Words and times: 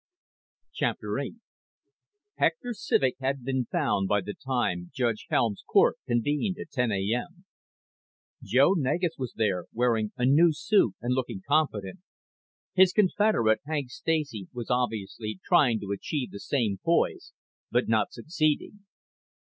VIII 0.79 1.35
Hector 2.39 2.71
Civek 2.73 3.17
hadn't 3.19 3.43
been 3.45 3.65
found 3.65 4.07
by 4.07 4.19
the 4.19 4.33
time 4.33 4.89
Judge 4.91 5.27
Helms' 5.29 5.63
court 5.67 5.97
convened 6.07 6.57
at 6.57 6.71
10:00 6.71 6.91
A.M. 7.13 7.45
Joe 8.41 8.73
Negus 8.75 9.11
was 9.19 9.33
there, 9.33 9.65
wearing 9.71 10.11
a 10.17 10.25
new 10.25 10.53
suit 10.53 10.95
and 11.01 11.13
looking 11.13 11.43
confident. 11.47 11.99
His 12.73 12.93
confederate, 12.93 13.59
Hank 13.67 13.91
Stacy, 13.91 14.47
was 14.51 14.71
obviously 14.71 15.39
trying 15.45 15.79
to 15.81 15.91
achieve 15.91 16.31
the 16.31 16.39
same 16.39 16.79
poise 16.83 17.31
but 17.69 17.87
not 17.87 18.11
succeeding. 18.11 18.87